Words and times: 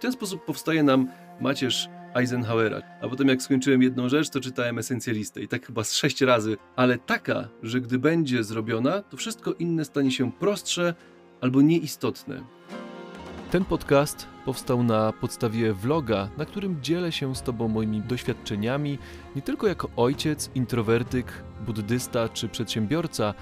W 0.00 0.02
ten 0.02 0.12
sposób 0.12 0.44
powstaje 0.44 0.82
nam 0.82 1.08
macierz 1.40 1.88
Eisenhowera. 2.14 2.82
A 3.02 3.08
potem 3.08 3.28
jak 3.28 3.42
skończyłem 3.42 3.82
jedną 3.82 4.08
rzecz, 4.08 4.30
to 4.30 4.40
czytałem 4.40 4.78
esencjalistę 4.78 5.42
i 5.42 5.48
tak 5.48 5.66
chyba 5.66 5.84
z 5.84 5.94
sześć 5.94 6.20
razy, 6.20 6.56
ale 6.76 6.98
taka, 6.98 7.48
że 7.62 7.80
gdy 7.80 7.98
będzie 7.98 8.44
zrobiona, 8.44 9.02
to 9.02 9.16
wszystko 9.16 9.52
inne 9.52 9.84
stanie 9.84 10.10
się 10.10 10.32
prostsze 10.32 10.94
albo 11.40 11.62
nieistotne. 11.62 12.44
Ten 13.50 13.64
podcast 13.64 14.26
powstał 14.44 14.82
na 14.82 15.12
podstawie 15.12 15.72
vloga, 15.72 16.28
na 16.36 16.44
którym 16.44 16.82
dzielę 16.82 17.12
się 17.12 17.36
z 17.36 17.42
Tobą 17.42 17.68
moimi 17.68 18.00
doświadczeniami, 18.00 18.98
nie 19.36 19.42
tylko 19.42 19.66
jako 19.66 19.88
ojciec, 19.96 20.50
introwertyk, 20.54 21.32
buddysta 21.66 22.28
czy 22.28 22.48
przedsiębiorca, 22.48 23.34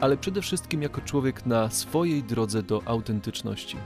ale 0.00 0.16
przede 0.16 0.42
wszystkim 0.42 0.82
jako 0.82 1.00
człowiek 1.00 1.46
na 1.46 1.70
swojej 1.70 2.22
drodze 2.22 2.62
do 2.62 2.82
autentyczności. 2.84 3.76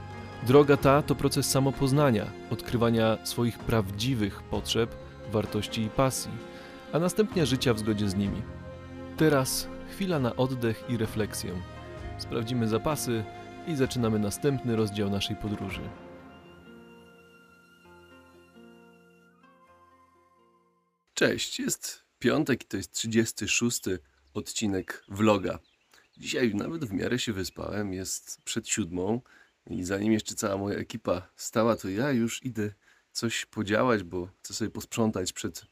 Droga 0.47 0.77
ta 0.77 1.01
to 1.01 1.15
proces 1.15 1.49
samopoznania, 1.49 2.31
odkrywania 2.49 3.25
swoich 3.25 3.59
prawdziwych 3.59 4.43
potrzeb, 4.43 4.95
wartości 5.31 5.81
i 5.81 5.89
pasji, 5.89 6.31
a 6.93 6.99
następnie 6.99 7.45
życia 7.45 7.73
w 7.73 7.79
zgodzie 7.79 8.09
z 8.09 8.15
nimi. 8.15 8.41
Teraz 9.17 9.67
chwila 9.91 10.19
na 10.19 10.35
oddech 10.35 10.83
i 10.89 10.97
refleksję. 10.97 11.61
Sprawdzimy 12.17 12.67
zapasy 12.67 13.23
i 13.67 13.75
zaczynamy 13.75 14.19
następny 14.19 14.75
rozdział 14.75 15.09
naszej 15.09 15.35
podróży. 15.35 15.81
Cześć, 21.13 21.59
jest 21.59 22.03
piątek 22.19 22.63
i 22.63 22.67
to 22.67 22.77
jest 22.77 22.91
36 22.91 23.81
odcinek 24.33 25.03
vloga. 25.07 25.59
Dzisiaj 26.17 26.55
nawet 26.55 26.85
w 26.85 26.93
miarę 26.93 27.19
się 27.19 27.33
wyspałem, 27.33 27.93
jest 27.93 28.41
przed 28.43 28.67
siódmą 28.67 29.21
i 29.69 29.83
zanim 29.83 30.13
jeszcze 30.13 30.35
cała 30.35 30.57
moja 30.57 30.77
ekipa 30.77 31.27
stała, 31.35 31.75
to 31.75 31.89
ja 31.89 32.11
już 32.11 32.45
idę 32.45 32.73
coś 33.11 33.45
podziałać, 33.45 34.03
bo 34.03 34.27
chcę 34.39 34.53
sobie 34.53 34.71
posprzątać 34.71 35.33
przed 35.33 35.65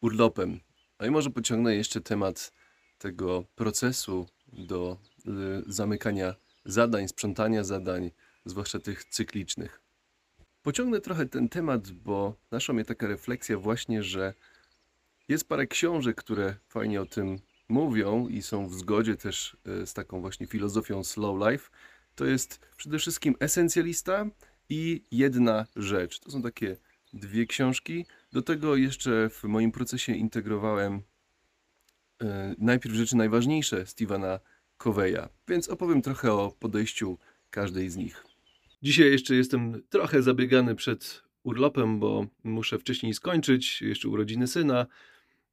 urlopem. 0.00 0.60
A 0.98 1.06
i 1.06 1.10
może 1.10 1.30
pociągnę 1.30 1.76
jeszcze 1.76 2.00
temat 2.00 2.52
tego 2.98 3.44
procesu 3.54 4.26
do 4.52 4.96
y, 5.26 5.72
zamykania 5.72 6.34
zadań, 6.64 7.08
sprzątania 7.08 7.64
zadań, 7.64 8.10
zwłaszcza 8.44 8.78
tych 8.78 9.04
cyklicznych. 9.04 9.80
Pociągnę 10.62 11.00
trochę 11.00 11.26
ten 11.26 11.48
temat, 11.48 11.90
bo 11.90 12.36
naszła 12.50 12.74
mnie 12.74 12.84
taka 12.84 13.06
refleksja 13.06 13.58
właśnie, 13.58 14.02
że 14.02 14.34
jest 15.28 15.48
parę 15.48 15.66
książek, 15.66 16.16
które 16.16 16.56
fajnie 16.68 17.00
o 17.02 17.06
tym 17.06 17.38
mówią 17.68 18.28
i 18.28 18.42
są 18.42 18.68
w 18.68 18.74
zgodzie 18.74 19.16
też 19.16 19.56
y, 19.82 19.86
z 19.86 19.94
taką 19.94 20.20
właśnie 20.20 20.46
filozofią 20.46 21.04
slow 21.04 21.50
life, 21.50 21.70
to 22.14 22.24
jest 22.24 22.60
przede 22.76 22.98
wszystkim 22.98 23.34
Esencjalista 23.40 24.26
i 24.68 25.04
Jedna 25.10 25.66
Rzecz. 25.76 26.20
To 26.20 26.30
są 26.30 26.42
takie 26.42 26.76
dwie 27.12 27.46
książki. 27.46 28.06
Do 28.32 28.42
tego 28.42 28.76
jeszcze 28.76 29.30
w 29.30 29.44
moim 29.44 29.72
procesie 29.72 30.12
integrowałem 30.12 31.02
e, 32.22 32.54
najpierw 32.58 32.94
rzeczy 32.94 33.16
najważniejsze 33.16 33.86
Stevena 33.86 34.40
Coveya, 34.76 35.28
więc 35.48 35.68
opowiem 35.68 36.02
trochę 36.02 36.32
o 36.32 36.56
podejściu 36.58 37.18
każdej 37.50 37.90
z 37.90 37.96
nich. 37.96 38.24
Dzisiaj 38.82 39.10
jeszcze 39.10 39.34
jestem 39.34 39.82
trochę 39.88 40.22
zabiegany 40.22 40.74
przed 40.74 41.22
urlopem, 41.42 42.00
bo 42.00 42.26
muszę 42.44 42.78
wcześniej 42.78 43.14
skończyć, 43.14 43.82
jeszcze 43.82 44.08
urodziny 44.08 44.46
syna, 44.46 44.86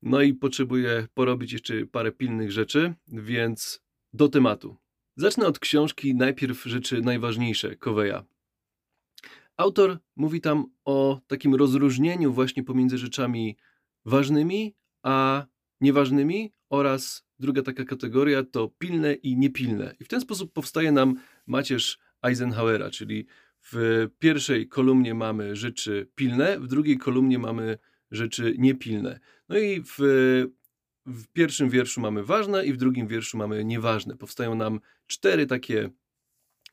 no 0.02 0.22
i 0.22 0.34
potrzebuję 0.34 1.08
porobić 1.14 1.54
jeszcze 1.54 1.86
parę 1.86 2.12
pilnych 2.12 2.52
rzeczy, 2.52 2.94
więc 3.08 3.84
do 4.14 4.30
tematu. 4.30 4.78
Zacznę 5.20 5.48
od 5.48 5.60
książki 5.60 6.16
najpierw 6.16 6.64
rzeczy 6.64 7.02
najważniejsze 7.02 7.76
Coveya. 7.76 8.24
Autor 9.58 10.00
mówi 10.16 10.42
tam 10.42 10.66
o 10.86 11.22
takim 11.28 11.56
rozróżnieniu 11.56 12.34
właśnie 12.34 12.64
pomiędzy 12.64 12.98
rzeczami 12.98 13.58
ważnymi 14.06 14.76
a 15.04 15.46
nieważnymi 15.82 16.54
oraz 16.70 17.26
druga 17.40 17.62
taka 17.62 17.86
kategoria 17.86 18.44
to 18.44 18.68
pilne 18.78 19.14
i 19.14 19.38
niepilne. 19.38 19.96
I 20.00 20.04
w 20.04 20.08
ten 20.08 20.22
sposób 20.22 20.54
powstaje 20.54 20.92
nam 20.92 21.16
macierz 21.48 22.00
Eisenhowera, 22.22 22.90
czyli 22.90 23.26
w 23.72 24.08
pierwszej 24.20 24.68
kolumnie 24.68 25.14
mamy 25.14 25.56
rzeczy 25.56 26.12
pilne, 26.16 26.60
w 26.60 26.68
drugiej 26.68 26.98
kolumnie 26.98 27.40
mamy 27.40 27.78
rzeczy 28.12 28.56
niepilne. 28.58 29.20
No 29.50 29.58
i 29.58 29.84
w 29.86 30.00
w 31.06 31.28
pierwszym 31.28 31.70
wierszu 31.70 32.02
mamy 32.02 32.24
ważne 32.24 32.66
i 32.66 32.74
w 32.74 32.78
drugim 32.78 33.08
wierszu 33.08 33.38
mamy 33.38 33.66
nieważne. 33.66 34.18
Powstają 34.18 34.56
nam 34.56 34.80
cztery 35.08 35.48
takie 35.48 35.90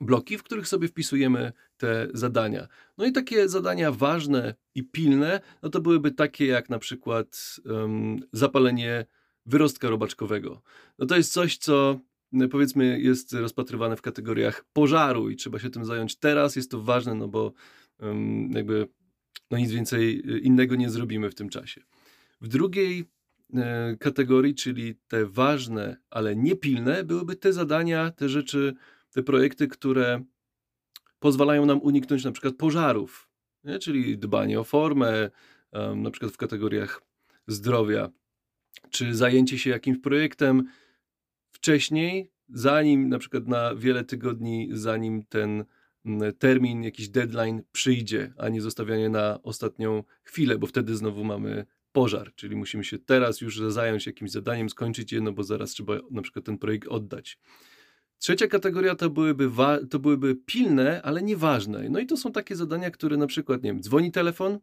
bloki, 0.00 0.38
w 0.38 0.42
których 0.42 0.68
sobie 0.68 0.88
wpisujemy 0.88 1.52
te 1.76 2.08
zadania. 2.14 2.68
No 2.98 3.06
i 3.06 3.12
takie 3.12 3.48
zadania 3.48 3.92
ważne 3.92 4.54
i 4.74 4.84
pilne, 4.84 5.40
no 5.62 5.68
to 5.68 5.80
byłyby 5.80 6.10
takie 6.10 6.46
jak 6.46 6.68
na 6.68 6.78
przykład 6.78 7.56
um, 7.64 8.20
zapalenie 8.32 9.06
wyrostka 9.46 9.90
robaczkowego. 9.90 10.62
No 10.98 11.06
to 11.06 11.16
jest 11.16 11.32
coś, 11.32 11.56
co 11.58 12.00
powiedzmy 12.50 13.00
jest 13.00 13.32
rozpatrywane 13.32 13.96
w 13.96 14.02
kategoriach 14.02 14.64
pożaru 14.72 15.30
i 15.30 15.36
trzeba 15.36 15.58
się 15.58 15.70
tym 15.70 15.84
zająć 15.84 16.16
teraz. 16.16 16.56
Jest 16.56 16.70
to 16.70 16.80
ważne, 16.80 17.14
no 17.14 17.28
bo 17.28 17.52
um, 18.00 18.50
jakby 18.52 18.88
no 19.50 19.58
nic 19.58 19.70
więcej 19.70 20.22
innego 20.46 20.76
nie 20.76 20.90
zrobimy 20.90 21.30
w 21.30 21.34
tym 21.34 21.48
czasie. 21.48 21.82
W 22.40 22.48
drugiej 22.48 23.00
E, 23.00 23.15
kategorii, 23.98 24.54
czyli 24.54 24.94
te 25.08 25.26
ważne, 25.26 25.96
ale 26.10 26.36
niepilne, 26.36 27.04
byłyby 27.04 27.36
te 27.36 27.52
zadania, 27.52 28.10
te 28.10 28.28
rzeczy, 28.28 28.74
te 29.10 29.22
projekty, 29.22 29.68
które 29.68 30.24
pozwalają 31.18 31.66
nam 31.66 31.80
uniknąć 31.80 32.24
na 32.24 32.32
przykład 32.32 32.54
pożarów, 32.54 33.28
nie? 33.64 33.78
czyli 33.78 34.18
dbanie 34.18 34.60
o 34.60 34.64
formę, 34.64 35.30
na 35.96 36.10
przykład 36.10 36.32
w 36.32 36.36
kategoriach 36.36 37.02
zdrowia, 37.46 38.10
czy 38.90 39.14
zajęcie 39.14 39.58
się 39.58 39.70
jakimś 39.70 39.98
projektem 39.98 40.68
wcześniej, 41.50 42.30
zanim 42.48 43.08
na 43.08 43.18
przykład 43.18 43.48
na 43.48 43.74
wiele 43.74 44.04
tygodni, 44.04 44.68
zanim 44.72 45.24
ten 45.28 45.64
termin, 46.38 46.82
jakiś 46.82 47.08
deadline 47.08 47.62
przyjdzie, 47.72 48.32
a 48.38 48.48
nie 48.48 48.62
zostawianie 48.62 49.08
na 49.08 49.42
ostatnią 49.42 50.04
chwilę, 50.22 50.58
bo 50.58 50.66
wtedy 50.66 50.96
znowu 50.96 51.24
mamy 51.24 51.66
pożar, 51.96 52.34
czyli 52.34 52.56
musimy 52.56 52.84
się 52.84 52.98
teraz 52.98 53.40
już 53.40 53.60
zająć 53.60 54.06
jakimś 54.06 54.30
zadaniem, 54.30 54.70
skończyć 54.70 55.12
je, 55.12 55.20
no 55.20 55.32
bo 55.32 55.44
zaraz 55.44 55.70
trzeba 55.70 55.94
na 56.10 56.22
przykład 56.22 56.44
ten 56.44 56.58
projekt 56.58 56.88
oddać. 56.88 57.38
Trzecia 58.18 58.46
kategoria 58.46 58.94
to 58.94 59.10
byłyby, 59.10 59.50
to 59.90 59.98
byłyby 59.98 60.36
pilne, 60.36 61.02
ale 61.02 61.22
nieważne. 61.22 61.88
No 61.90 61.98
i 61.98 62.06
to 62.06 62.16
są 62.16 62.32
takie 62.32 62.56
zadania, 62.56 62.90
które 62.90 63.16
na 63.16 63.26
przykład, 63.26 63.62
nie 63.62 63.72
wiem, 63.72 63.82
dzwoni 63.82 64.12
telefon, 64.12 64.58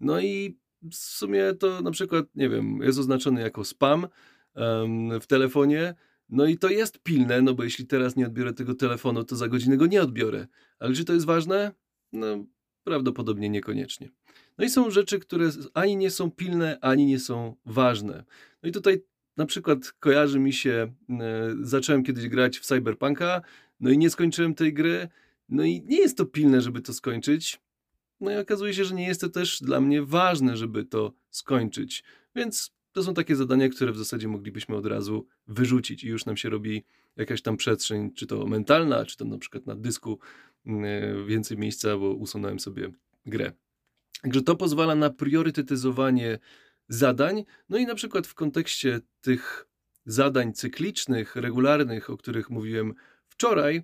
no 0.00 0.20
i 0.20 0.58
w 0.90 0.94
sumie 0.94 1.54
to 1.54 1.80
na 1.80 1.90
przykład, 1.90 2.26
nie 2.34 2.48
wiem, 2.48 2.82
jest 2.82 2.98
oznaczony 2.98 3.40
jako 3.40 3.64
spam 3.64 4.06
um, 4.54 5.20
w 5.20 5.26
telefonie, 5.26 5.94
no 6.28 6.46
i 6.46 6.58
to 6.58 6.68
jest 6.68 7.02
pilne, 7.02 7.42
no 7.42 7.54
bo 7.54 7.64
jeśli 7.64 7.86
teraz 7.86 8.16
nie 8.16 8.26
odbiorę 8.26 8.52
tego 8.52 8.74
telefonu, 8.74 9.24
to 9.24 9.36
za 9.36 9.48
godzinę 9.48 9.76
go 9.76 9.86
nie 9.86 10.02
odbiorę. 10.02 10.46
Ale 10.78 10.94
czy 10.94 11.04
to 11.04 11.12
jest 11.12 11.26
ważne? 11.26 11.72
No, 12.12 12.44
prawdopodobnie 12.84 13.50
niekoniecznie. 13.50 14.10
No 14.60 14.66
i 14.66 14.70
są 14.70 14.90
rzeczy, 14.90 15.18
które 15.18 15.50
ani 15.74 15.96
nie 15.96 16.10
są 16.10 16.30
pilne, 16.30 16.78
ani 16.80 17.06
nie 17.06 17.18
są 17.18 17.56
ważne. 17.66 18.24
No 18.62 18.68
i 18.68 18.72
tutaj 18.72 19.02
na 19.36 19.46
przykład 19.46 19.92
kojarzy 19.92 20.38
mi 20.38 20.52
się, 20.52 20.94
e, 21.10 21.54
zacząłem 21.60 22.02
kiedyś 22.02 22.28
grać 22.28 22.58
w 22.58 22.66
Cyberpunka, 22.66 23.42
no 23.80 23.90
i 23.90 23.98
nie 23.98 24.10
skończyłem 24.10 24.54
tej 24.54 24.74
gry, 24.74 25.08
no 25.48 25.64
i 25.64 25.82
nie 25.82 25.98
jest 25.98 26.16
to 26.16 26.26
pilne, 26.26 26.60
żeby 26.60 26.82
to 26.82 26.92
skończyć. 26.92 27.60
No 28.20 28.30
i 28.30 28.36
okazuje 28.36 28.74
się, 28.74 28.84
że 28.84 28.94
nie 28.94 29.06
jest 29.06 29.20
to 29.20 29.28
też 29.28 29.60
dla 29.60 29.80
mnie 29.80 30.02
ważne, 30.02 30.56
żeby 30.56 30.84
to 30.84 31.12
skończyć. 31.30 32.04
Więc 32.34 32.72
to 32.92 33.02
są 33.02 33.14
takie 33.14 33.36
zadania, 33.36 33.68
które 33.68 33.92
w 33.92 33.98
zasadzie 33.98 34.28
moglibyśmy 34.28 34.76
od 34.76 34.86
razu 34.86 35.26
wyrzucić 35.46 36.04
i 36.04 36.08
już 36.08 36.26
nam 36.26 36.36
się 36.36 36.50
robi 36.50 36.84
jakaś 37.16 37.42
tam 37.42 37.56
przestrzeń, 37.56 38.12
czy 38.14 38.26
to 38.26 38.46
mentalna, 38.46 39.04
czy 39.04 39.16
to 39.16 39.24
na 39.24 39.38
przykład 39.38 39.66
na 39.66 39.76
dysku 39.76 40.18
e, 40.66 41.24
więcej 41.26 41.58
miejsca, 41.58 41.96
bo 41.98 42.14
usunąłem 42.14 42.60
sobie 42.60 42.92
grę. 43.26 43.52
Także 44.22 44.42
to 44.42 44.56
pozwala 44.56 44.94
na 44.94 45.10
priorytetyzowanie 45.10 46.38
zadań. 46.88 47.44
No 47.68 47.78
i 47.78 47.86
na 47.86 47.94
przykład 47.94 48.26
w 48.26 48.34
kontekście 48.34 49.00
tych 49.20 49.66
zadań 50.06 50.52
cyklicznych, 50.52 51.36
regularnych, 51.36 52.10
o 52.10 52.16
których 52.16 52.50
mówiłem 52.50 52.94
wczoraj, 53.28 53.82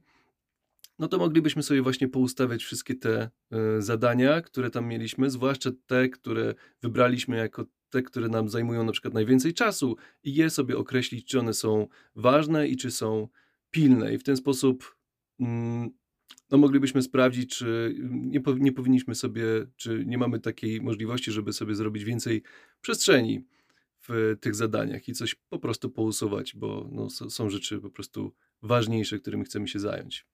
no 0.99 1.09
to 1.09 1.19
moglibyśmy 1.19 1.63
sobie 1.63 1.83
właśnie 1.83 2.09
poustawiać 2.09 2.65
wszystkie 2.65 2.95
te 2.95 3.31
y, 3.79 3.83
zadania, 3.83 4.41
które 4.41 4.71
tam 4.71 4.87
mieliśmy, 4.87 5.31
zwłaszcza 5.31 5.71
te, 5.87 6.09
które 6.09 6.55
wybraliśmy 6.83 7.37
jako 7.37 7.65
te, 7.91 8.03
które 8.03 8.29
nam 8.29 8.49
zajmują 8.49 8.85
na 8.85 8.93
przykład 8.93 9.15
najwięcej 9.15 9.55
czasu 9.55 9.97
i 10.23 10.35
je 10.35 10.51
sobie 10.51 10.79
określić, 10.79 11.29
czy 11.29 11.41
one 11.41 11.55
są 11.55 11.89
ważne 12.15 12.69
i 12.69 12.77
czy 12.77 12.91
są 12.91 13.29
pilne. 13.71 14.15
I 14.15 14.19
w 14.19 14.23
ten 14.23 14.37
sposób 14.37 14.97
mm, 15.41 15.91
no 16.51 16.59
moglibyśmy 16.59 17.03
sprawdzić, 17.03 17.57
czy 17.57 17.95
nie, 18.11 18.41
nie 18.59 18.73
powinniśmy 18.73 19.15
sobie, 19.15 19.45
czy 19.77 20.05
nie 20.07 20.19
mamy 20.19 20.41
takiej 20.41 20.81
możliwości, 20.81 21.33
żeby 21.33 21.53
sobie 21.53 21.75
zrobić 21.75 22.05
więcej 22.05 22.43
przestrzeni 22.81 23.45
w 24.09 24.37
tych 24.41 24.55
zadaniach 24.55 25.09
i 25.09 25.13
coś 25.13 25.35
po 25.35 25.59
prostu 25.59 25.91
pousuwać, 25.91 26.57
bo 26.57 26.89
no, 26.93 27.11
są 27.11 27.51
rzeczy 27.51 27.81
po 27.81 27.91
prostu 27.91 28.35
ważniejsze, 28.63 29.19
którymi 29.19 29.45
chcemy 29.45 29.69
się 29.69 29.79
zająć. 29.79 30.27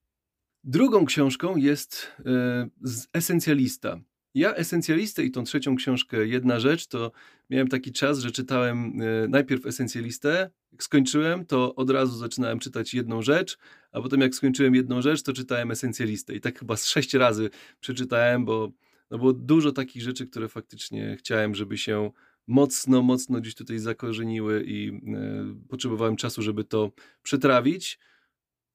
Drugą 0.65 1.05
książką 1.05 1.57
jest 1.57 2.13
e, 2.27 2.69
Esencjalista. 3.13 4.01
Ja 4.35 4.55
Esencjalistę 4.55 5.25
i 5.25 5.31
tą 5.31 5.45
trzecią 5.45 5.77
książkę 5.77 6.27
Jedna 6.27 6.61
Rzecz, 6.61 6.87
to 6.87 7.13
miałem 7.51 7.69
taki 7.69 7.93
czas, 7.93 8.19
że 8.19 8.31
czytałem 8.31 9.01
e, 9.03 9.29
najpierw 9.29 9.67
Esencjalistę, 9.67 10.51
jak 10.73 10.83
skończyłem, 10.83 11.47
to 11.47 11.75
od 11.75 11.91
razu 11.91 12.19
zaczynałem 12.19 12.59
czytać 12.59 12.95
jedną 12.95 13.23
rzecz, 13.23 13.59
a 13.93 14.01
potem 14.01 14.21
jak 14.21 14.35
skończyłem 14.35 14.75
jedną 14.75 15.03
rzecz, 15.03 15.23
to 15.23 15.33
czytałem 15.33 15.71
Esencjalistę. 15.71 16.35
I 16.35 16.41
tak 16.41 16.59
chyba 16.59 16.77
z 16.77 16.87
sześć 16.87 17.15
razy 17.15 17.51
przeczytałem, 17.81 18.45
bo 18.45 18.73
no 19.11 19.19
było 19.19 19.33
dużo 19.33 19.73
takich 19.73 20.03
rzeczy, 20.03 20.27
które 20.27 20.49
faktycznie 20.49 21.17
chciałem, 21.19 21.55
żeby 21.55 21.79
się 21.79 22.11
mocno, 22.47 23.03
mocno 23.03 23.41
gdzieś 23.41 23.55
tutaj 23.55 23.79
zakorzeniły 23.79 24.65
i 24.67 24.89
e, 24.89 25.69
potrzebowałem 25.69 26.17
czasu, 26.17 26.43
żeby 26.43 26.65
to 26.65 26.93
przetrawić. 27.23 27.99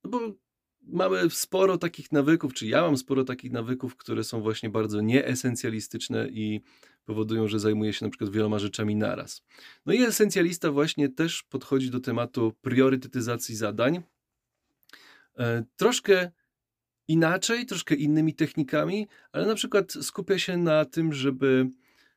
No 0.04 0.10
bo 0.10 0.34
mamy 0.88 1.30
sporo 1.30 1.78
takich 1.78 2.12
nawyków, 2.12 2.54
czy 2.54 2.68
ja 2.68 2.82
mam 2.82 2.98
sporo 2.98 3.24
takich 3.24 3.52
nawyków, 3.52 3.96
które 3.96 4.24
są 4.24 4.42
właśnie 4.42 4.70
bardzo 4.70 5.02
nieesencjalistyczne 5.02 6.28
i 6.30 6.62
powodują, 7.06 7.48
że 7.48 7.60
zajmuję 7.60 7.94
się 7.94 8.06
na 8.06 8.12
przykład 8.12 8.32
wieloma 8.32 8.60
rzeczami 8.60 8.96
naraz. 8.96 9.42
No 9.86 9.94
i 9.94 10.02
esencjalista 10.04 10.72
właśnie 10.72 11.10
też 11.10 11.44
podchodzi 11.44 11.90
do 11.90 12.00
tematu 12.00 12.54
priorytetyzacji 12.62 13.56
zadań. 13.56 14.04
E, 15.38 15.64
troszkę 15.76 16.32
inaczej, 17.08 17.66
troszkę 17.66 17.96
innymi 17.96 18.34
technikami, 18.34 19.08
ale 19.32 19.46
na 19.46 19.56
przykład 19.56 19.92
skupia 19.92 20.40
się 20.40 20.58
na 20.58 20.86
tym, 20.86 21.14
żeby 21.14 21.70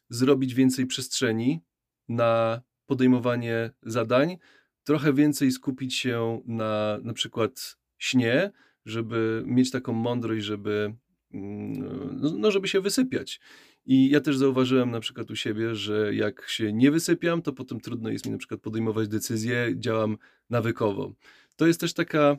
zrobić 0.08 0.55
więcej 0.55 0.87
przestrzeni 0.87 1.61
na 2.08 2.62
podejmowanie 2.87 3.70
zadań, 3.82 4.37
trochę 4.84 5.12
więcej 5.12 5.52
skupić 5.52 5.94
się 5.94 6.43
na 6.46 6.99
na 7.02 7.12
przykład 7.12 7.80
śnie, 8.00 8.50
żeby 8.85 9.43
mieć 9.47 9.70
taką 9.70 9.93
mądrość, 9.93 10.44
żeby, 10.44 10.94
mm, 11.35 11.73
no, 12.20 12.31
no, 12.38 12.50
żeby 12.50 12.69
się 12.69 12.81
wysypiać. 12.81 13.41
I 13.87 14.11
ja 14.11 14.20
też 14.20 14.37
zauważyłem 14.37 14.91
na 14.91 15.00
przykład 15.00 15.31
u 15.31 15.37
siebie, 15.37 15.75
że 15.75 16.14
jak 16.14 16.49
się 16.49 16.73
nie 16.73 16.91
wysypiam, 16.91 17.43
to 17.43 17.52
potem 17.52 17.81
trudno 17.81 18.11
jest 18.11 18.26
mi 18.26 18.32
na 18.32 18.38
przykład 18.38 18.61
podejmować 18.61 19.08
decyzje, 19.08 19.75
działam 19.76 20.17
nawykowo. 20.50 21.14
To 21.56 21.67
jest 21.67 21.81
też 21.81 21.94
taka, 21.94 22.37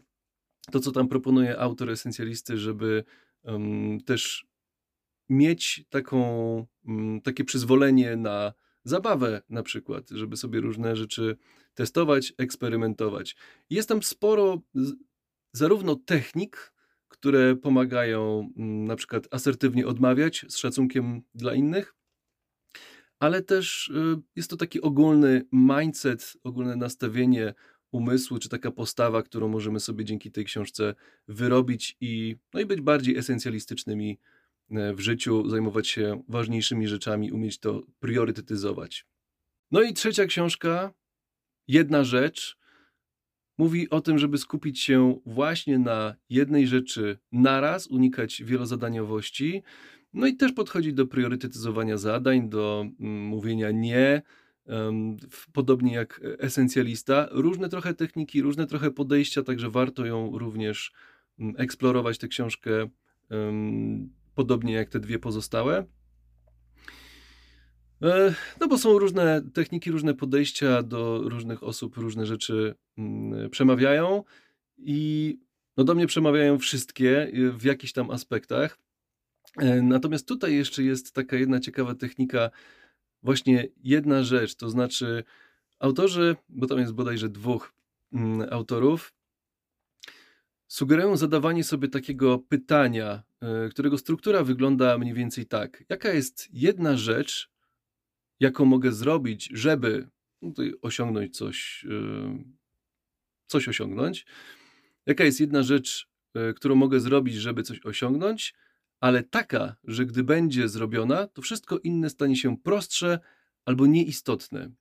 to 0.72 0.80
co 0.80 0.92
tam 0.92 1.08
proponuje 1.08 1.60
autor 1.60 1.90
esencjalisty, 1.90 2.58
żeby 2.58 3.04
um, 3.44 4.00
też 4.06 4.48
mieć 5.30 5.86
taką, 5.90 6.18
um, 6.88 7.22
takie 7.22 7.44
przyzwolenie 7.44 8.16
na 8.16 8.54
zabawę 8.84 9.42
na 9.50 9.64
przykład, 9.64 10.10
żeby 10.10 10.38
sobie 10.38 10.62
różne 10.62 10.96
rzeczy 10.96 11.38
testować, 11.74 12.34
eksperymentować. 12.38 13.36
Jest 13.70 13.90
tam 13.90 14.04
sporo 14.04 14.62
zarówno 15.54 15.96
technik, 15.96 16.74
które 17.08 17.56
pomagają 17.56 18.50
mm, 18.58 18.86
na 18.86 18.96
przykład 18.96 19.28
asertywnie 19.32 19.88
odmawiać 19.88 20.46
z 20.50 20.58
szacunkiem 20.58 21.22
dla 21.34 21.54
innych, 21.54 21.96
ale 23.20 23.42
też 23.42 23.88
y, 23.88 24.22
jest 24.36 24.50
to 24.50 24.58
taki 24.58 24.82
ogólny 24.82 25.46
mindset, 25.52 26.34
ogólne 26.44 26.76
nastawienie 26.76 27.54
umysłu, 27.92 28.40
czy 28.40 28.50
taka 28.50 28.72
postawa, 28.72 29.24
którą 29.24 29.48
możemy 29.48 29.80
sobie 29.80 30.06
dzięki 30.06 30.32
tej 30.32 30.46
książce 30.46 30.96
wyrobić 31.28 31.98
i, 32.02 32.36
no 32.54 32.60
i 32.60 32.66
być 32.66 32.82
bardziej 32.82 33.18
esencjalistycznymi 33.18 34.20
e, 34.72 34.94
w 34.94 35.00
życiu, 35.00 35.50
zajmować 35.50 35.88
się 35.88 36.24
ważniejszymi 36.28 36.88
rzeczami, 36.88 37.32
umieć 37.32 37.60
to 37.60 37.82
priorytetyzować. 38.00 39.06
No 39.72 39.82
i 39.82 39.94
trzecia 39.94 40.26
książka, 40.26 40.94
jedna 41.68 42.04
rzecz, 42.04 42.58
mówi 43.62 43.90
o 43.90 44.02
tym, 44.02 44.20
żeby 44.20 44.38
skupić 44.38 44.80
się 44.80 45.20
właśnie 45.26 45.80
na 45.80 46.16
jednej 46.30 46.68
rzeczy 46.68 47.18
naraz, 47.32 47.88
unikać 47.88 48.44
wielozadaniowości. 48.44 49.64
No 50.14 50.28
i 50.28 50.36
też 50.36 50.52
podchodzi 50.52 50.94
do 50.94 51.08
priorytetyzowania 51.08 51.98
zadań, 51.98 52.50
do 52.50 52.86
mm, 53.00 53.26
mówienia 53.26 53.72
nie, 53.72 54.22
podobnie 55.54 55.94
jak 55.94 56.22
esencjalista. 56.40 57.28
Różne 57.32 57.70
trochę 57.70 57.94
techniki, 57.94 58.42
różne 58.42 58.68
trochę 58.68 58.92
podejścia, 58.92 59.44
także 59.44 59.70
warto 59.70 60.06
ją 60.06 60.38
również 60.38 60.92
mm, 61.40 61.54
eksplorować, 61.58 62.18
tę 62.18 62.28
książkę, 62.28 62.90
podobnie 64.36 64.74
jak 64.74 64.90
te 64.90 65.00
dwie 65.00 65.20
pozostałe. 65.20 65.86
E, 68.02 68.34
no 68.60 68.68
bo 68.68 68.78
są 68.78 69.00
różne 69.00 69.42
techniki, 69.54 69.92
różne 69.92 70.14
podejścia 70.14 70.84
do 70.84 71.22
różnych 71.24 71.64
osób, 71.64 71.98
różne 71.98 72.26
rzeczy 72.26 72.76
mm, 72.98 73.50
przemawiają 73.50 74.24
i 74.78 75.40
no 75.78 75.84
do 75.84 75.96
mnie 75.96 76.08
przemawiają 76.08 76.60
wszystkie 76.60 77.28
y, 77.28 77.52
w 77.52 77.64
jakichś 77.64 77.94
tam 77.94 78.12
aspektach. 78.12 78.78
E, 79.58 79.82
natomiast 79.82 80.28
tutaj 80.28 80.56
jeszcze 80.56 80.84
jest 80.84 81.14
taka 81.14 81.36
jedna 81.36 81.60
ciekawa 81.60 81.96
technika, 81.96 82.50
właśnie 83.24 83.68
jedna 83.84 84.24
rzecz, 84.24 84.56
to 84.56 84.70
znaczy 84.70 85.24
autorzy, 85.80 86.36
bo 86.50 86.68
tam 86.68 86.80
jest 86.80 86.94
bodajże 86.94 87.30
dwóch 87.30 87.74
mm, 88.14 88.48
autorów, 88.52 89.14
sugerują 90.68 91.18
zadawanie 91.18 91.64
sobie 91.64 91.88
takiego 91.88 92.40
pytania, 92.40 93.24
e, 93.42 93.70
którego 93.70 93.98
struktura 93.98 94.44
wygląda 94.44 94.98
mniej 94.98 95.14
więcej 95.14 95.46
tak. 95.46 95.84
Jaka 95.90 96.14
jest 96.14 96.50
jedna 96.54 96.98
rzecz, 96.98 97.51
jaką 98.42 98.66
mogę 98.66 98.92
zrobić, 98.92 99.50
żeby 99.54 100.10
tutaj 100.42 100.74
osiągnąć 100.82 101.38
coś, 101.38 101.86
y, 101.86 102.44
coś 103.48 103.68
osiągnąć. 103.68 104.26
Jaka 105.06 105.24
jest 105.24 105.40
jedna 105.40 105.64
rzecz, 105.64 106.10
y, 106.50 106.54
którą 106.54 106.76
mogę 106.76 107.00
zrobić, 107.00 107.36
żeby 107.36 107.64
coś 107.64 107.86
osiągnąć, 107.86 108.54
ale 109.00 109.24
taka, 109.24 109.76
że 109.84 110.06
gdy 110.06 110.24
będzie 110.24 110.70
zrobiona, 110.70 111.28
to 111.28 111.42
wszystko 111.42 111.78
inne 111.78 112.10
stanie 112.10 112.36
się 112.36 112.58
prostsze 112.58 113.20
albo 113.66 113.86
nieistotne. 113.86 114.72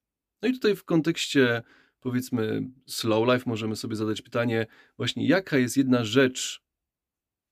No 0.42 0.48
i 0.48 0.52
tutaj 0.52 0.76
w 0.76 0.84
kontekście 0.84 1.62
powiedzmy 2.00 2.62
slow 2.86 3.28
life 3.28 3.50
możemy 3.50 3.76
sobie 3.76 3.96
zadać 3.96 4.22
pytanie 4.22 4.66
właśnie 4.96 5.26
jaka 5.26 5.58
jest 5.58 5.76
jedna 5.76 6.04
rzecz, 6.04 6.62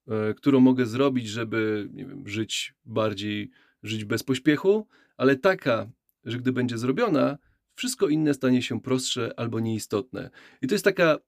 y, 0.09 0.35
którą 0.35 0.61
mogę 0.61 0.87
zrobić, 0.87 1.29
żeby 1.29 1.89
nie 1.93 2.07
wiem, 2.07 2.29
żyć 2.29 2.75
bardziej, 2.85 3.51
żyć 3.83 4.05
bez 4.05 4.23
pośpiechu, 4.23 4.89
ale 5.17 5.37
taka, 5.37 5.91
że 6.25 6.39
gdy 6.39 6.53
będzie 6.53 6.79
zrobiona, 6.79 7.39
wszystko 7.75 8.09
inne 8.09 8.35
stanie 8.35 8.63
się 8.63 8.81
prostsze 8.81 9.39
albo 9.41 9.61
nieistotne. 9.61 10.31
I 10.63 10.67
to 10.67 10.75
jest 10.75 10.85
taka 10.85 11.19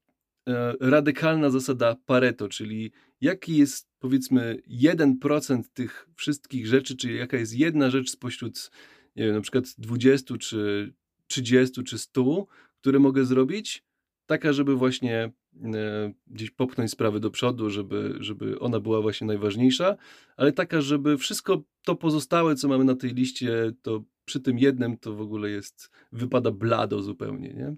e, 0.49 0.75
radykalna 0.81 1.51
zasada 1.51 1.97
Pareto, 2.07 2.49
czyli 2.49 2.93
jaki 3.21 3.57
jest 3.57 3.89
powiedzmy 3.99 4.63
1% 4.83 5.63
tych 5.75 6.09
wszystkich 6.17 6.67
rzeczy, 6.67 6.97
czyli 6.97 7.17
jaka 7.17 7.37
jest 7.37 7.55
jedna 7.55 7.91
rzecz 7.91 8.11
spośród 8.11 8.71
nie 9.17 9.25
wiem, 9.25 9.35
na 9.35 9.41
przykład 9.41 9.65
20 9.79 10.37
czy 10.39 10.93
30 11.27 11.85
czy 11.85 11.99
100, 11.99 12.47
które 12.81 12.99
mogę 12.99 13.25
zrobić, 13.25 13.85
taka, 14.27 14.53
żeby 14.53 14.77
właśnie 14.77 15.33
e, 15.65 16.13
gdzieś 16.27 16.51
popchnąć 16.51 16.91
sprawy 16.91 17.21
do 17.21 17.31
przodu, 17.31 17.71
żeby, 17.71 18.17
żeby 18.21 18.59
ona 18.59 18.81
była 18.81 19.01
właśnie 19.01 19.27
najważniejsza, 19.27 19.97
ale 20.37 20.53
taka, 20.53 20.81
żeby 20.81 21.19
wszystko 21.19 21.63
to 21.85 21.97
pozostałe, 21.97 22.55
co 22.55 22.69
mamy 22.69 22.85
na 22.85 22.97
tej 22.97 23.15
liście, 23.15 23.73
to 23.83 24.05
przy 24.31 24.41
tym 24.41 24.59
jednym 24.59 24.97
to 24.97 25.15
w 25.15 25.21
ogóle 25.21 25.51
jest, 25.51 25.91
wypada 26.13 26.51
blado 26.51 27.03
zupełnie, 27.03 27.55
nie? 27.55 27.77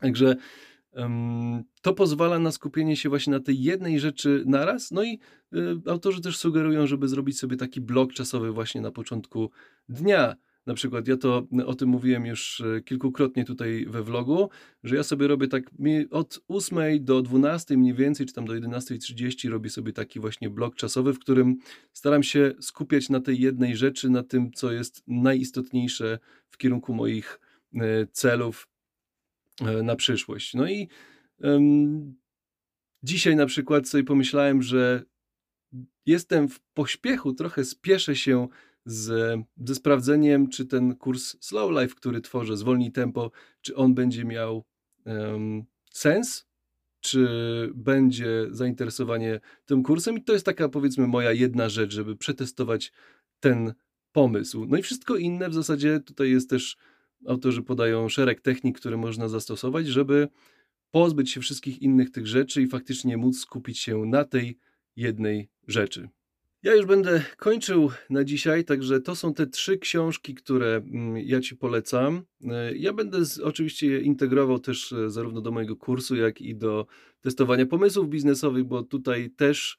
Także 0.00 0.36
um, 0.92 1.64
to 1.82 1.94
pozwala 1.94 2.38
na 2.38 2.52
skupienie 2.52 2.96
się 2.96 3.08
właśnie 3.08 3.30
na 3.30 3.40
tej 3.40 3.62
jednej 3.62 4.00
rzeczy 4.00 4.42
naraz, 4.46 4.90
no 4.90 5.02
i 5.04 5.18
y, 5.54 5.90
autorzy 5.90 6.20
też 6.20 6.36
sugerują, 6.38 6.86
żeby 6.86 7.08
zrobić 7.08 7.38
sobie 7.38 7.56
taki 7.56 7.80
blok 7.80 8.12
czasowy 8.12 8.52
właśnie 8.52 8.80
na 8.80 8.90
początku 8.90 9.50
dnia, 9.88 10.36
na 10.66 10.74
przykład 10.74 11.08
ja 11.08 11.16
to 11.16 11.46
o 11.66 11.74
tym 11.74 11.88
mówiłem 11.88 12.26
już 12.26 12.60
e, 12.60 12.80
kilkukrotnie 12.80 13.44
tutaj 13.44 13.86
we 13.88 14.02
vlogu, 14.02 14.48
że 14.84 14.96
ja 14.96 15.02
sobie 15.02 15.26
robię 15.26 15.48
tak 15.48 15.70
od 16.10 16.40
8 16.48 17.04
do 17.04 17.22
12 17.22 17.76
mniej 17.76 17.94
więcej, 17.94 18.26
czy 18.26 18.32
tam 18.32 18.44
do 18.44 18.52
11.30 18.52 19.50
robię 19.50 19.70
sobie 19.70 19.92
taki 19.92 20.20
właśnie 20.20 20.50
blok 20.50 20.76
czasowy, 20.76 21.12
w 21.12 21.18
którym 21.18 21.56
staram 21.92 22.22
się 22.22 22.52
skupiać 22.60 23.08
na 23.08 23.20
tej 23.20 23.40
jednej 23.40 23.76
rzeczy, 23.76 24.10
na 24.10 24.22
tym, 24.22 24.52
co 24.52 24.72
jest 24.72 25.02
najistotniejsze 25.06 26.18
w 26.48 26.56
kierunku 26.56 26.94
moich 26.94 27.40
e, 27.74 28.06
celów 28.12 28.68
e, 29.60 29.82
na 29.82 29.96
przyszłość. 29.96 30.54
No 30.54 30.68
i 30.68 30.88
um, 31.38 32.14
dzisiaj 33.02 33.36
na 33.36 33.46
przykład 33.46 33.88
sobie 33.88 34.04
pomyślałem, 34.04 34.62
że 34.62 35.02
jestem 36.06 36.48
w 36.48 36.60
pośpiechu, 36.60 37.32
trochę 37.32 37.64
spieszę 37.64 38.16
się 38.16 38.48
z, 38.86 39.40
ze 39.64 39.74
sprawdzeniem, 39.74 40.48
czy 40.48 40.66
ten 40.66 40.96
kurs 40.96 41.36
Slow 41.40 41.70
Life, 41.70 41.94
który 41.94 42.20
tworzę, 42.20 42.56
zwolni 42.56 42.92
tempo, 42.92 43.30
czy 43.60 43.76
on 43.76 43.94
będzie 43.94 44.24
miał 44.24 44.64
um, 45.04 45.64
sens, 45.90 46.46
czy 47.00 47.28
będzie 47.74 48.46
zainteresowanie 48.50 49.40
tym 49.66 49.82
kursem. 49.82 50.18
I 50.18 50.22
to 50.22 50.32
jest 50.32 50.46
taka, 50.46 50.68
powiedzmy, 50.68 51.06
moja 51.06 51.32
jedna 51.32 51.68
rzecz, 51.68 51.92
żeby 51.92 52.16
przetestować 52.16 52.92
ten 53.40 53.74
pomysł. 54.12 54.66
No 54.66 54.76
i 54.76 54.82
wszystko 54.82 55.16
inne 55.16 55.48
w 55.48 55.54
zasadzie 55.54 56.00
tutaj 56.00 56.30
jest 56.30 56.50
też, 56.50 56.76
autorzy 57.26 57.62
podają 57.62 58.08
szereg 58.08 58.40
technik, 58.40 58.78
które 58.78 58.96
można 58.96 59.28
zastosować, 59.28 59.86
żeby 59.86 60.28
pozbyć 60.90 61.30
się 61.30 61.40
wszystkich 61.40 61.82
innych 61.82 62.10
tych 62.10 62.26
rzeczy 62.26 62.62
i 62.62 62.66
faktycznie 62.66 63.16
móc 63.16 63.38
skupić 63.38 63.78
się 63.78 64.06
na 64.06 64.24
tej 64.24 64.58
jednej 64.96 65.48
rzeczy. 65.68 66.08
Ja 66.62 66.74
już 66.74 66.86
będę 66.86 67.22
kończył 67.36 67.90
na 68.10 68.24
dzisiaj, 68.24 68.64
także 68.64 69.00
to 69.00 69.16
są 69.16 69.34
te 69.34 69.46
trzy 69.46 69.78
książki, 69.78 70.34
które 70.34 70.76
mm, 70.76 71.16
ja 71.16 71.40
Ci 71.40 71.56
polecam. 71.56 72.22
E, 72.44 72.76
ja 72.76 72.92
będę 72.92 73.24
z, 73.24 73.40
oczywiście 73.40 73.86
je 73.86 74.00
integrował 74.00 74.58
też 74.58 74.92
e, 74.92 75.10
zarówno 75.10 75.40
do 75.40 75.50
mojego 75.50 75.76
kursu, 75.76 76.16
jak 76.16 76.40
i 76.40 76.56
do 76.56 76.86
testowania 77.20 77.66
pomysłów 77.66 78.08
biznesowych, 78.08 78.64
bo 78.64 78.82
tutaj 78.82 79.30
też 79.30 79.78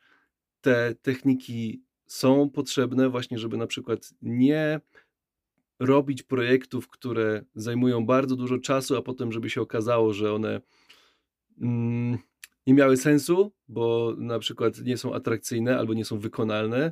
te 0.62 0.96
techniki 1.02 1.84
są 2.06 2.50
potrzebne, 2.50 3.10
właśnie, 3.10 3.40
żeby 3.40 3.58
na 3.58 3.68
przykład 3.68 4.14
nie 4.22 4.82
robić 5.80 6.24
projektów, 6.24 6.88
które 6.88 7.46
zajmują 7.56 8.06
bardzo 8.06 8.36
dużo 8.36 8.58
czasu, 8.58 8.96
a 8.96 9.02
potem, 9.02 9.32
żeby 9.32 9.50
się 9.50 9.62
okazało, 9.62 10.14
że 10.14 10.34
one 10.34 10.62
mm, 11.62 12.18
nie 12.68 12.74
miały 12.74 12.98
sensu, 12.98 13.52
bo 13.68 14.16
na 14.18 14.40
przykład 14.40 14.82
nie 14.82 14.98
są 14.98 15.14
atrakcyjne 15.14 15.78
albo 15.78 15.94
nie 15.94 16.06
są 16.06 16.20
wykonalne, 16.20 16.92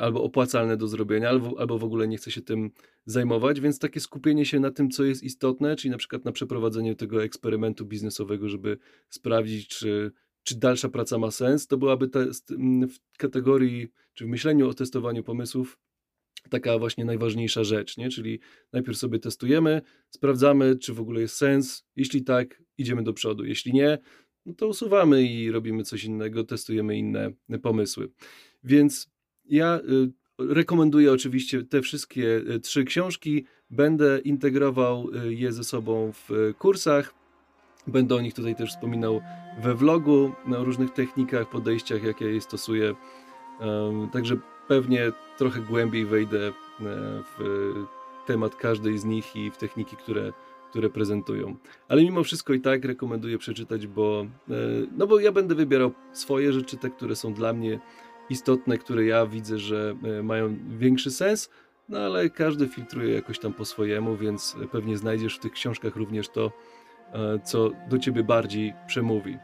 albo 0.00 0.22
opłacalne 0.22 0.76
do 0.76 0.88
zrobienia, 0.88 1.28
albo, 1.28 1.60
albo 1.60 1.78
w 1.78 1.84
ogóle 1.84 2.08
nie 2.08 2.16
chce 2.16 2.30
się 2.30 2.42
tym 2.42 2.70
zajmować, 3.06 3.60
więc 3.60 3.78
takie 3.78 4.00
skupienie 4.00 4.46
się 4.46 4.60
na 4.60 4.70
tym, 4.70 4.90
co 4.90 5.04
jest 5.04 5.22
istotne, 5.22 5.76
czyli 5.76 5.90
na 5.90 5.98
przykład 5.98 6.24
na 6.24 6.32
przeprowadzeniu 6.32 6.94
tego 6.94 7.24
eksperymentu 7.24 7.86
biznesowego, 7.86 8.48
żeby 8.48 8.78
sprawdzić, 9.08 9.68
czy, 9.68 10.12
czy 10.42 10.58
dalsza 10.58 10.88
praca 10.88 11.18
ma 11.18 11.30
sens, 11.30 11.66
to 11.66 11.78
byłaby 11.78 12.10
w 12.88 13.16
kategorii, 13.18 13.88
czy 14.14 14.24
w 14.24 14.28
myśleniu 14.28 14.68
o 14.68 14.74
testowaniu 14.74 15.24
pomysłów 15.24 15.78
taka 16.50 16.78
właśnie 16.78 17.04
najważniejsza 17.04 17.64
rzecz, 17.64 17.96
nie? 17.96 18.08
Czyli 18.08 18.40
najpierw 18.72 18.98
sobie 18.98 19.18
testujemy, 19.18 19.82
sprawdzamy, 20.10 20.76
czy 20.76 20.94
w 20.94 21.00
ogóle 21.00 21.20
jest 21.20 21.36
sens. 21.36 21.86
Jeśli 21.96 22.24
tak, 22.24 22.62
idziemy 22.78 23.02
do 23.02 23.12
przodu. 23.12 23.44
Jeśli 23.44 23.72
nie, 23.72 23.98
no 24.46 24.54
to 24.54 24.68
usuwamy 24.68 25.22
i 25.22 25.50
robimy 25.50 25.82
coś 25.82 26.04
innego, 26.04 26.44
testujemy 26.44 26.96
inne 26.96 27.32
pomysły. 27.62 28.10
Więc 28.64 29.10
ja 29.44 29.78
y, 29.78 30.12
rekomenduję 30.54 31.12
oczywiście 31.12 31.62
te 31.62 31.82
wszystkie 31.82 32.36
y, 32.36 32.60
trzy 32.60 32.84
książki. 32.84 33.44
Będę 33.70 34.18
integrował 34.18 35.10
je 35.28 35.52
ze 35.52 35.64
sobą 35.64 36.12
w 36.12 36.52
kursach. 36.58 37.14
Będę 37.86 38.14
o 38.14 38.20
nich 38.20 38.34
tutaj 38.34 38.56
też 38.56 38.70
wspominał 38.70 39.20
we 39.62 39.74
vlogu, 39.74 40.32
o 40.58 40.64
różnych 40.64 40.90
technikach, 40.90 41.50
podejściach, 41.50 42.02
jakie 42.02 42.24
je 42.24 42.40
stosuję. 42.40 42.94
Także 44.12 44.36
pewnie 44.68 45.12
trochę 45.38 45.60
głębiej 45.60 46.06
wejdę 46.06 46.48
e, 46.48 46.52
w 47.38 47.74
temat 48.26 48.56
każdej 48.56 48.98
z 48.98 49.04
nich 49.04 49.36
i 49.36 49.50
w 49.50 49.56
techniki, 49.56 49.96
które, 49.96 50.32
które 50.74 50.90
prezentują. 50.90 51.56
Ale 51.88 52.02
mimo 52.02 52.22
wszystko 52.24 52.52
i 52.52 52.60
tak 52.60 52.84
rekomenduję 52.84 53.38
przeczytać, 53.38 53.86
bo, 53.86 54.26
e, 54.50 54.54
no 54.96 55.06
bo 55.06 55.20
ja 55.20 55.32
będę 55.32 55.54
wybierał 55.54 55.92
swoje 56.12 56.52
rzeczy, 56.52 56.76
te, 56.76 56.90
które 56.90 57.16
są 57.16 57.34
dla 57.34 57.52
mnie 57.52 57.80
istotne, 58.30 58.78
które 58.78 59.04
ja 59.04 59.26
widzę, 59.26 59.58
że 59.58 59.96
e, 60.18 60.22
mają 60.22 60.56
większy 60.78 61.10
sens, 61.10 61.50
no 61.88 61.98
ale 61.98 62.30
każdy 62.30 62.68
filtruje 62.68 63.14
jakoś 63.14 63.38
tam 63.38 63.52
po 63.52 63.64
swojemu, 63.64 64.16
więc 64.16 64.56
pewnie 64.72 64.96
znajdziesz 64.96 65.36
w 65.36 65.40
tych 65.40 65.52
książkach 65.52 65.96
również 65.96 66.28
to, 66.28 66.52
co 67.44 67.70
do 67.90 67.98
ciebie 67.98 68.24
bardziej 68.24 68.72
przemówi. 68.86 69.38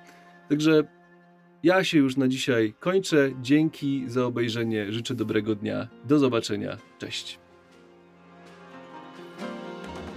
Także 0.48 0.84
ja 1.62 1.84
się 1.84 1.98
już 1.98 2.16
na 2.16 2.28
dzisiaj 2.28 2.74
kończę. 2.80 3.30
Dzięki 3.42 4.04
za 4.06 4.24
obejrzenie. 4.24 4.92
Życzę 4.92 5.14
dobrego 5.14 5.54
dnia. 5.54 5.88
Do 6.04 6.18
zobaczenia. 6.18 6.76
Cześć. 6.98 7.39